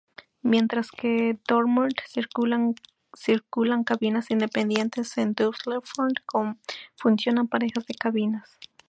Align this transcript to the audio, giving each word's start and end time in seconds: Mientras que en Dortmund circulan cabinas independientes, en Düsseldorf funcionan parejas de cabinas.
Mientras 0.41 0.89
que 0.89 1.29
en 1.29 1.41
Dortmund 1.47 1.93
circulan 2.09 3.83
cabinas 3.83 4.31
independientes, 4.31 5.15
en 5.19 5.35
Düsseldorf 5.35 5.87
funcionan 6.97 7.47
parejas 7.47 7.85
de 7.85 7.93
cabinas. 7.93 8.49